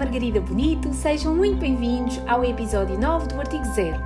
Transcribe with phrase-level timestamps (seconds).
[0.00, 4.00] Margarida Bonito, sejam muito bem-vindos ao episódio 9 do Artigo Zero.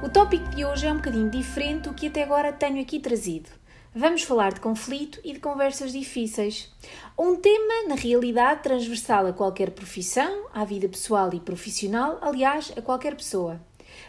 [0.00, 3.50] O tópico de hoje é um bocadinho diferente do que até agora tenho aqui trazido.
[3.92, 6.72] Vamos falar de conflito e de conversas difíceis.
[7.18, 12.80] Um tema, na realidade, transversal a qualquer profissão, à vida pessoal e profissional, aliás, a
[12.80, 13.60] qualquer pessoa.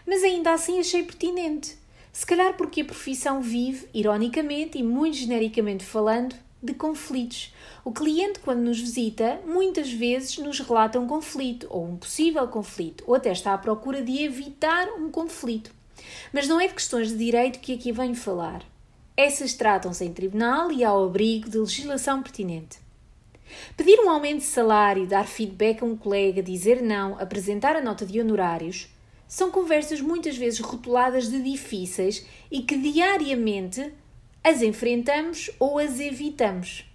[0.05, 1.75] Mas ainda assim achei pertinente.
[2.13, 6.35] Se calhar porque a profissão vive, ironicamente e muito genericamente falando,
[6.65, 7.53] de conflitos.
[7.83, 13.03] O cliente, quando nos visita, muitas vezes nos relata um conflito ou um possível conflito,
[13.07, 15.71] ou até está à procura de evitar um conflito.
[16.33, 18.63] Mas não é de questões de direito que aqui venho falar.
[19.15, 22.79] Essas tratam-se em tribunal e ao abrigo de legislação pertinente.
[23.77, 28.05] Pedir um aumento de salário, dar feedback a um colega, dizer não, apresentar a nota
[28.05, 28.89] de honorários
[29.27, 33.91] são conversas muitas vezes rotuladas de difíceis e que diariamente
[34.45, 36.85] as enfrentamos ou as evitamos.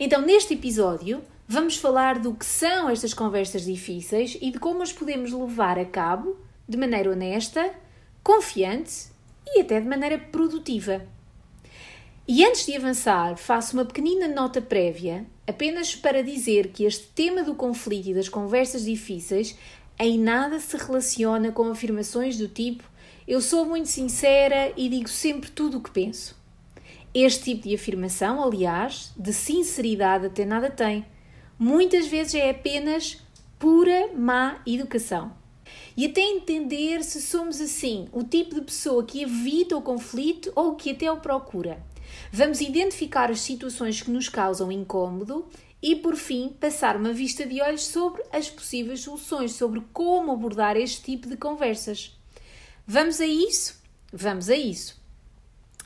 [0.00, 4.90] Então, neste episódio, vamos falar do que são estas conversas difíceis e de como as
[4.90, 6.34] podemos levar a cabo
[6.66, 7.74] de maneira honesta,
[8.22, 9.08] confiante
[9.46, 11.06] e até de maneira produtiva.
[12.26, 17.42] E antes de avançar, faço uma pequenina nota prévia, apenas para dizer que este tema
[17.42, 19.58] do conflito e das conversas difíceis
[19.98, 22.82] em nada se relaciona com afirmações do tipo
[23.28, 26.43] eu sou muito sincera e digo sempre tudo o que penso.
[27.14, 31.06] Este tipo de afirmação, aliás, de sinceridade até nada tem.
[31.56, 33.22] Muitas vezes é apenas
[33.56, 35.32] pura má educação.
[35.96, 40.74] E até entender se somos assim, o tipo de pessoa que evita o conflito ou
[40.74, 41.80] que até o procura.
[42.32, 45.46] Vamos identificar as situações que nos causam incômodo
[45.80, 50.76] e, por fim, passar uma vista de olhos sobre as possíveis soluções, sobre como abordar
[50.76, 52.12] este tipo de conversas.
[52.84, 53.80] Vamos a isso?
[54.12, 55.03] Vamos a isso.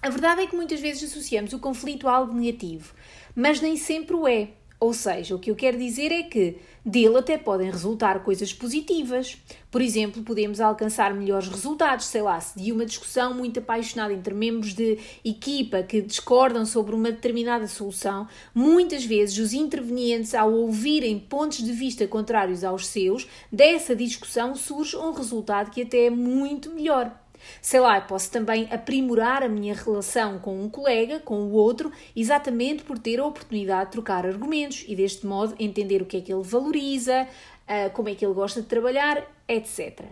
[0.01, 2.95] A verdade é que muitas vezes associamos o conflito a algo negativo,
[3.35, 4.51] mas nem sempre o é.
[4.81, 9.37] Ou seja, o que eu quero dizer é que dele até podem resultar coisas positivas.
[9.73, 14.33] Por exemplo, podemos alcançar melhores resultados, sei lá, se de uma discussão muito apaixonada entre
[14.33, 21.19] membros de equipa que discordam sobre uma determinada solução, muitas vezes os intervenientes, ao ouvirem
[21.19, 26.71] pontos de vista contrários aos seus, dessa discussão surge um resultado que até é muito
[26.71, 27.12] melhor.
[27.60, 32.82] Sei lá, posso também aprimorar a minha relação com um colega, com o outro, exatamente
[32.82, 36.32] por ter a oportunidade de trocar argumentos e deste modo entender o que é que
[36.32, 37.26] ele valoriza,
[37.66, 40.04] ah, como é que ele gosta de trabalhar, etc.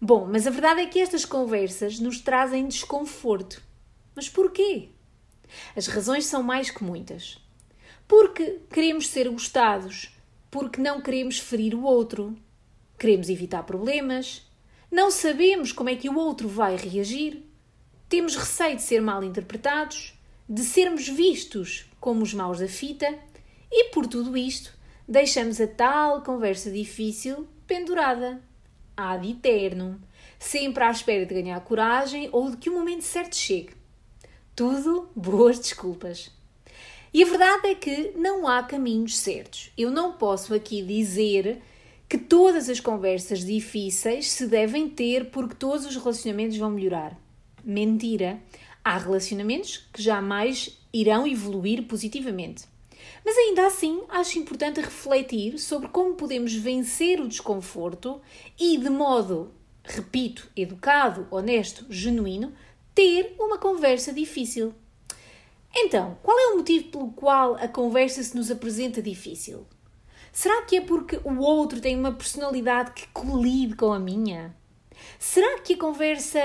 [0.00, 3.60] Bom, mas a verdade é que estas conversas nos trazem desconforto.
[4.14, 4.90] Mas porquê?
[5.76, 7.38] As razões são mais que muitas.
[8.06, 10.14] Porque queremos ser gostados,
[10.50, 12.36] porque não queremos ferir o outro,
[12.98, 14.47] queremos evitar problemas,
[14.90, 17.44] não sabemos como é que o outro vai reagir.
[18.08, 20.14] Temos receio de ser mal interpretados,
[20.48, 23.18] de sermos vistos como os maus da fita,
[23.70, 24.72] e por tudo isto
[25.06, 28.42] deixamos a tal conversa difícil pendurada,
[28.96, 30.00] ad eterno,
[30.38, 33.74] sempre à espera de ganhar coragem ou de que o momento certo chegue.
[34.56, 36.30] Tudo boas desculpas.
[37.12, 39.70] E a verdade é que não há caminhos certos.
[39.76, 41.62] Eu não posso aqui dizer
[42.08, 47.18] que todas as conversas difíceis se devem ter porque todos os relacionamentos vão melhorar.
[47.62, 48.40] Mentira!
[48.82, 52.64] Há relacionamentos que jamais irão evoluir positivamente.
[53.24, 58.20] Mas ainda assim, acho importante refletir sobre como podemos vencer o desconforto
[58.58, 59.52] e, de modo,
[59.84, 62.54] repito, educado, honesto, genuíno,
[62.94, 64.74] ter uma conversa difícil.
[65.74, 69.66] Então, qual é o motivo pelo qual a conversa se nos apresenta difícil?
[70.40, 74.54] Será que é porque o outro tem uma personalidade que colide com a minha?
[75.18, 76.38] Será que a conversa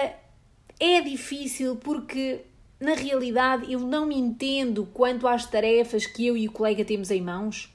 [0.80, 2.42] é difícil porque,
[2.80, 7.12] na realidade, eu não me entendo quanto às tarefas que eu e o colega temos
[7.12, 7.72] em mãos?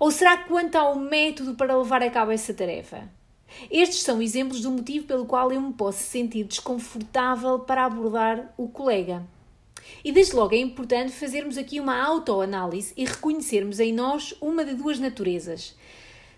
[0.00, 3.06] Ou será quanto ao método para levar a cabo essa tarefa?
[3.70, 8.66] Estes são exemplos do motivo pelo qual eu me posso sentir desconfortável para abordar o
[8.66, 9.22] colega.
[10.04, 14.74] E desde logo é importante fazermos aqui uma autoanálise e reconhecermos em nós uma de
[14.74, 15.74] duas naturezas.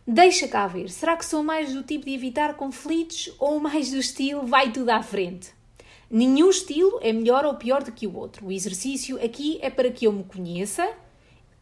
[0.07, 3.99] Deixa cá ver, será que sou mais do tipo de evitar conflitos ou mais do
[3.99, 5.51] estilo vai tudo à frente?
[6.11, 8.47] Nenhum estilo é melhor ou pior do que o outro.
[8.47, 10.91] O exercício aqui é para que eu me conheça,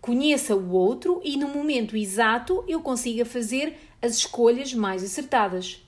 [0.01, 5.83] conheça o outro e no momento exato eu consiga fazer as escolhas mais acertadas.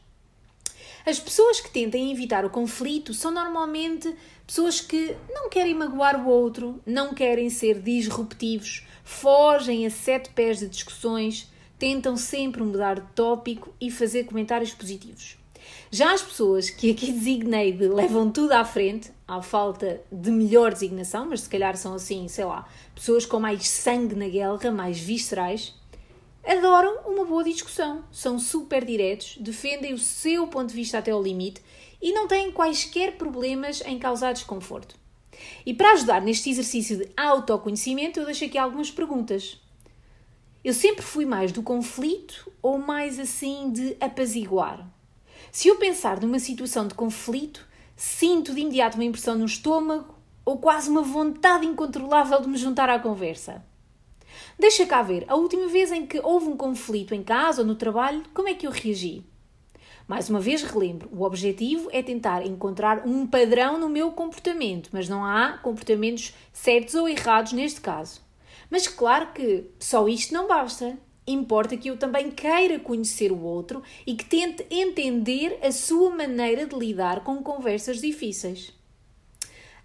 [1.07, 4.15] As pessoas que tentem evitar o conflito são normalmente
[4.47, 10.59] pessoas que não querem magoar o outro, não querem ser disruptivos, fogem a sete pés
[10.59, 15.39] de discussões, tentam sempre mudar de tópico e fazer comentários positivos.
[15.91, 20.73] Já as pessoas que aqui designei de levam tudo à frente, à falta de melhor
[20.73, 24.99] designação, mas se calhar são assim, sei lá, pessoas com mais sangue na guerra, mais
[24.99, 25.75] viscerais,
[26.45, 31.23] adoram uma boa discussão, são super diretos, defendem o seu ponto de vista até ao
[31.23, 31.63] limite
[32.01, 34.97] e não têm quaisquer problemas em causar desconforto.
[35.65, 39.61] E para ajudar neste exercício de autoconhecimento, eu deixo aqui algumas perguntas.
[40.63, 44.87] Eu sempre fui mais do conflito ou mais assim de apaziguar?
[45.51, 47.67] Se eu pensar numa situação de conflito,
[47.97, 50.15] sinto de imediato uma impressão no estômago
[50.45, 53.65] ou quase uma vontade incontrolável de me juntar à conversa.
[54.59, 57.75] Deixa cá ver, a última vez em que houve um conflito em casa ou no
[57.75, 59.25] trabalho, como é que eu reagi?
[60.07, 65.09] Mais uma vez relembro, o objetivo é tentar encontrar um padrão no meu comportamento, mas
[65.09, 68.21] não há comportamentos certos ou errados neste caso.
[68.69, 70.99] Mas claro que só isto não basta.
[71.27, 76.67] Importa que eu também queira conhecer o outro e que tente entender a sua maneira
[76.67, 78.73] de lidar com conversas difíceis.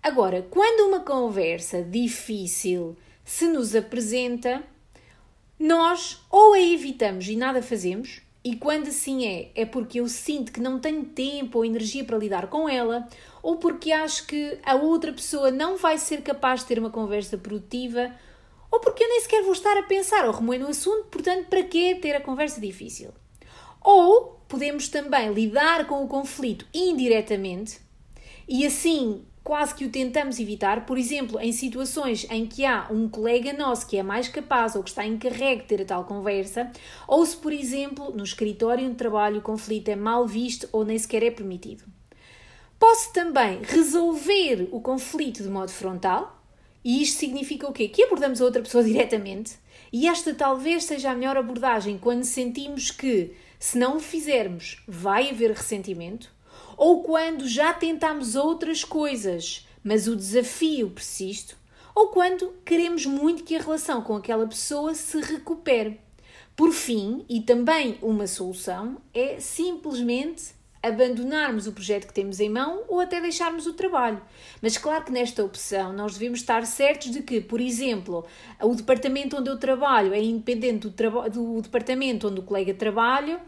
[0.01, 2.95] Agora, quando uma conversa difícil
[3.25, 4.63] se nos apresenta,
[5.59, 10.51] nós ou a evitamos e nada fazemos, e quando assim é, é porque eu sinto
[10.51, 13.07] que não tenho tempo ou energia para lidar com ela,
[13.41, 17.39] ou porque acho que a outra pessoa não vai ser capaz de ter uma conversa
[17.39, 18.13] produtiva,
[18.71, 21.63] ou porque eu nem sequer vou estar a pensar ou remoer no assunto, portanto, para
[21.63, 23.09] que ter a conversa difícil?
[23.81, 27.79] Ou podemos também lidar com o conflito indiretamente
[28.47, 33.07] e assim quase que o tentamos evitar, por exemplo, em situações em que há um
[33.07, 36.71] colega nosso que é mais capaz ou que está encarregue de ter a tal conversa,
[37.07, 40.97] ou se, por exemplo, no escritório onde trabalho o conflito é mal visto ou nem
[40.97, 41.83] sequer é permitido.
[42.79, 46.43] Posso também resolver o conflito de modo frontal,
[46.83, 47.87] e isto significa o quê?
[47.87, 49.59] Que abordamos a outra pessoa diretamente,
[49.93, 55.29] e esta talvez seja a melhor abordagem quando sentimos que, se não o fizermos, vai
[55.29, 56.34] haver ressentimento,
[56.77, 61.55] ou quando já tentamos outras coisas, mas o desafio persiste,
[61.93, 65.99] ou quando queremos muito que a relação com aquela pessoa se recupere.
[66.55, 72.83] Por fim, e também uma solução, é simplesmente abandonarmos o projeto que temos em mão
[72.87, 74.21] ou até deixarmos o trabalho.
[74.61, 78.25] Mas claro que nesta opção nós devemos estar certos de que, por exemplo,
[78.61, 83.41] o departamento onde eu trabalho é independente do, do departamento onde o colega trabalha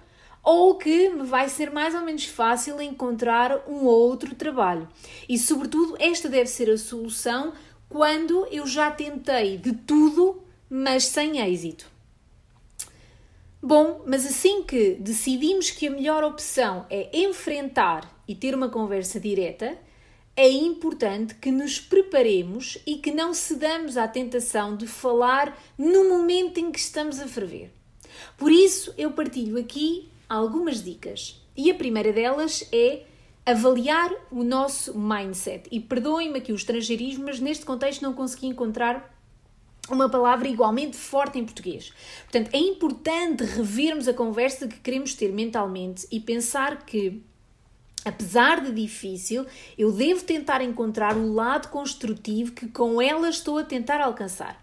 [0.43, 4.87] ou que me vai ser mais ou menos fácil encontrar um outro trabalho.
[5.27, 7.53] E, sobretudo, esta deve ser a solução
[7.89, 11.89] quando eu já tentei de tudo, mas sem êxito.
[13.61, 19.19] Bom, mas assim que decidimos que a melhor opção é enfrentar e ter uma conversa
[19.19, 19.77] direta,
[20.35, 26.59] é importante que nos preparemos e que não cedamos à tentação de falar no momento
[26.59, 27.71] em que estamos a ferver.
[28.37, 31.41] Por isso, eu partilho aqui algumas dicas.
[31.55, 33.03] E a primeira delas é
[33.45, 35.67] avaliar o nosso mindset.
[35.71, 39.17] E perdoem-me aqui o estrangeirismo, mas neste contexto não consegui encontrar
[39.89, 41.93] uma palavra igualmente forte em português.
[42.23, 47.21] Portanto, é importante revermos a conversa que queremos ter mentalmente e pensar que,
[48.03, 49.45] apesar de difícil,
[49.77, 54.61] eu devo tentar encontrar o lado construtivo que com ela estou a tentar alcançar.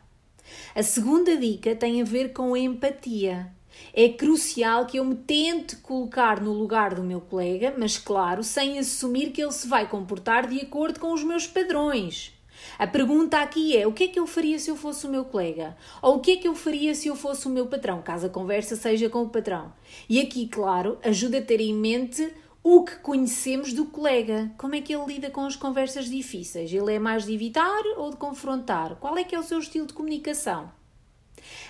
[0.75, 3.51] A segunda dica tem a ver com a empatia.
[3.93, 8.79] É crucial que eu me tente colocar no lugar do meu colega, mas claro, sem
[8.79, 12.33] assumir que ele se vai comportar de acordo com os meus padrões.
[12.79, 15.25] A pergunta aqui é: o que é que eu faria se eu fosse o meu
[15.25, 15.77] colega?
[16.03, 18.31] Ou o que é que eu faria se eu fosse o meu patrão, caso a
[18.31, 19.73] conversa seja com o patrão?
[20.09, 22.33] E aqui, claro, ajuda a ter em mente
[22.63, 24.51] o que conhecemos do colega.
[24.57, 26.73] Como é que ele lida com as conversas difíceis?
[26.73, 28.97] Ele é mais de evitar ou de confrontar?
[28.97, 30.73] Qual é que é o seu estilo de comunicação?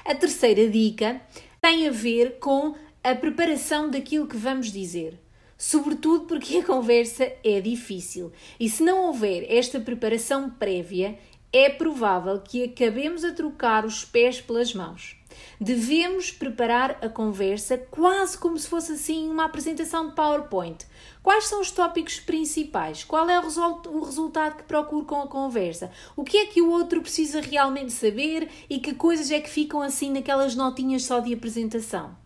[0.05, 1.21] A terceira dica
[1.65, 5.19] tem a ver com a preparação daquilo que vamos dizer.
[5.57, 8.31] Sobretudo porque a conversa é difícil
[8.61, 11.19] e se não houver esta preparação prévia,
[11.51, 15.17] é provável que acabemos a trocar os pés pelas mãos.
[15.61, 20.87] Devemos preparar a conversa quase como se fosse assim uma apresentação de PowerPoint.
[21.23, 23.03] Quais são os tópicos principais?
[23.03, 25.91] Qual é o resultado que procuro com a conversa?
[26.17, 29.81] O que é que o outro precisa realmente saber e que coisas é que ficam
[29.81, 32.17] assim naquelas notinhas só de apresentação?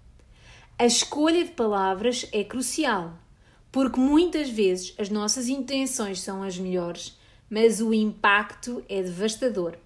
[0.78, 3.12] A escolha de palavras é crucial,
[3.70, 7.18] porque muitas vezes as nossas intenções são as melhores,
[7.50, 9.76] mas o impacto é devastador.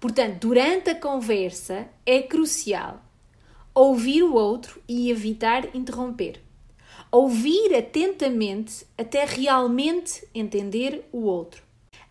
[0.00, 3.02] Portanto, durante a conversa é crucial
[3.78, 6.42] ouvir o outro e evitar interromper.
[7.12, 11.62] Ouvir atentamente até realmente entender o outro.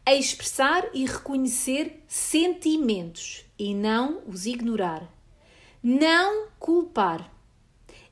[0.06, 5.12] A expressar e reconhecer sentimentos e não os ignorar.
[5.84, 7.30] Não culpar.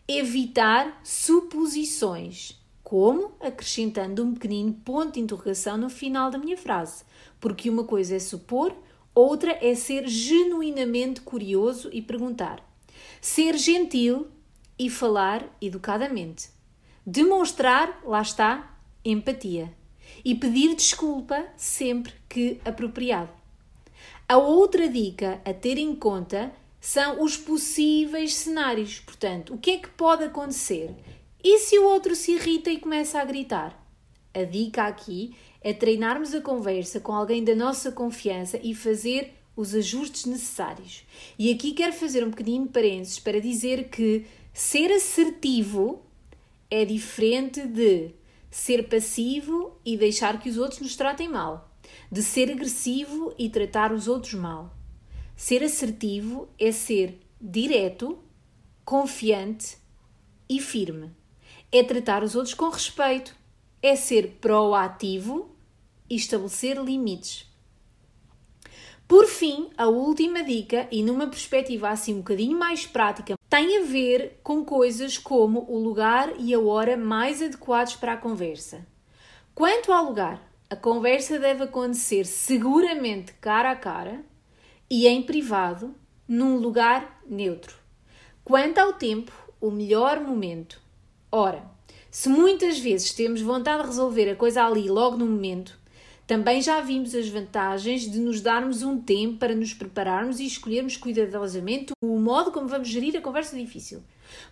[0.05, 7.05] Evitar suposições, como acrescentando um pequenino ponto de interrogação no final da minha frase,
[7.39, 8.75] porque uma coisa é supor
[9.15, 12.61] Outra é ser genuinamente curioso e perguntar.
[13.21, 14.27] Ser gentil
[14.77, 16.49] e falar educadamente.
[17.07, 19.73] Demonstrar, lá está, empatia.
[20.23, 23.31] E pedir desculpa sempre que apropriado.
[24.27, 28.99] A outra dica a ter em conta são os possíveis cenários.
[28.99, 30.93] Portanto, o que é que pode acontecer?
[31.43, 33.81] E se o outro se irrita e começa a gritar?
[34.33, 39.73] A dica aqui é treinarmos a conversa com alguém da nossa confiança e fazer os
[39.73, 41.03] ajustes necessários.
[41.39, 46.03] E aqui quero fazer um de parênteses para dizer que ser assertivo
[46.69, 48.11] é diferente de
[48.51, 51.67] ser passivo e deixar que os outros nos tratem mal,
[52.11, 54.71] de ser agressivo e tratar os outros mal.
[55.35, 58.19] Ser assertivo é ser direto,
[58.85, 59.77] confiante
[60.47, 61.09] e firme.
[61.71, 63.35] É tratar os outros com respeito,
[63.81, 65.54] é ser proativo
[66.09, 67.45] e estabelecer limites.
[69.07, 73.85] Por fim, a última dica, e numa perspectiva assim um bocadinho mais prática, tem a
[73.85, 78.85] ver com coisas como o lugar e a hora mais adequados para a conversa.
[79.53, 84.25] Quanto ao lugar, a conversa deve acontecer seguramente cara a cara
[84.89, 85.93] e em privado,
[86.27, 87.75] num lugar neutro.
[88.43, 89.31] Quanto ao tempo,
[89.61, 90.81] o melhor momento.
[91.31, 91.63] Ora,
[92.09, 95.79] se muitas vezes temos vontade de resolver a coisa ali logo no momento,
[96.27, 100.97] também já vimos as vantagens de nos darmos um tempo para nos prepararmos e escolhermos
[100.97, 104.01] cuidadosamente o modo como vamos gerir a conversa difícil.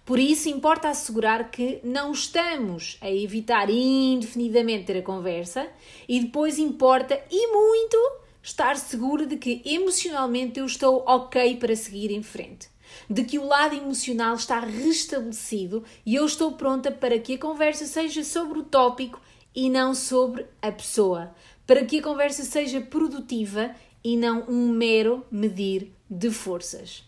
[0.05, 5.67] Por isso, importa assegurar que não estamos a evitar indefinidamente ter a conversa
[6.07, 7.97] e depois importa e muito
[8.41, 12.67] estar seguro de que emocionalmente eu estou ok para seguir em frente.
[13.09, 17.87] De que o lado emocional está restabelecido e eu estou pronta para que a conversa
[17.87, 19.19] seja sobre o tópico
[19.55, 21.33] e não sobre a pessoa
[21.65, 23.71] para que a conversa seja produtiva
[24.03, 27.03] e não um mero medir de forças.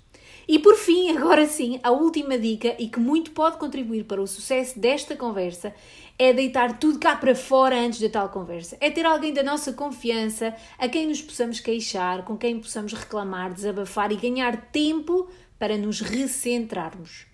[0.47, 4.27] E por fim, agora sim, a última dica e que muito pode contribuir para o
[4.27, 5.73] sucesso desta conversa
[6.17, 8.77] é deitar tudo cá para fora antes da tal conversa.
[8.79, 13.53] É ter alguém da nossa confiança, a quem nos possamos queixar, com quem possamos reclamar,
[13.53, 15.27] desabafar e ganhar tempo
[15.59, 17.25] para nos recentrarmos.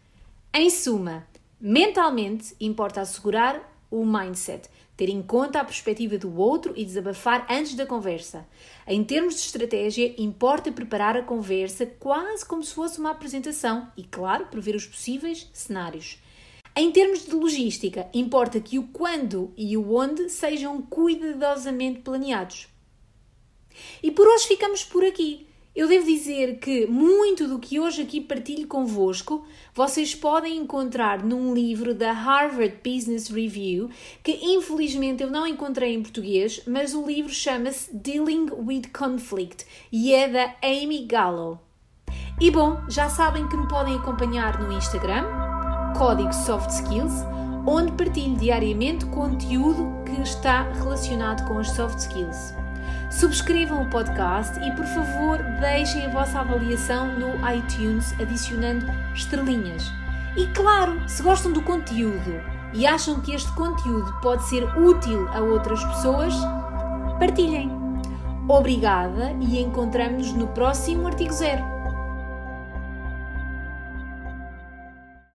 [0.54, 1.28] Em suma,
[1.60, 4.68] mentalmente importa assegurar o mindset
[5.02, 8.48] ter em conta a perspectiva do outro e desabafar antes da conversa.
[8.86, 14.04] Em termos de estratégia, importa preparar a conversa quase como se fosse uma apresentação e,
[14.04, 16.20] claro, prever os possíveis cenários.
[16.76, 22.68] Em termos de logística, importa que o quando e o onde sejam cuidadosamente planeados.
[24.04, 25.48] E por hoje ficamos por aqui.
[25.74, 31.54] Eu devo dizer que muito do que hoje aqui partilho convosco vocês podem encontrar num
[31.54, 33.90] livro da Harvard Business Review,
[34.22, 40.14] que infelizmente eu não encontrei em português, mas o livro chama-se Dealing with Conflict e
[40.14, 41.58] é da Amy Gallo.
[42.42, 45.24] E bom, já sabem que me podem acompanhar no Instagram,
[45.98, 47.14] Código Soft Skills,
[47.66, 52.61] onde partilho diariamente conteúdo que está relacionado com as soft skills.
[53.12, 59.92] Subscrevam o podcast e, por favor, deixem a vossa avaliação no iTunes adicionando estrelinhas.
[60.38, 62.42] E claro, se gostam do conteúdo
[62.74, 66.34] e acham que este conteúdo pode ser útil a outras pessoas,
[67.20, 67.70] partilhem.
[68.48, 71.71] Obrigada e encontramos-nos no próximo artigo zero.